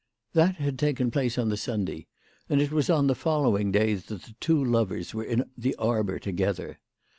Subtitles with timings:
[0.33, 2.07] That had taken place on the Sunday,
[2.49, 6.17] and it was on the following day that the two lovers were in the arbour
[6.17, 6.79] together.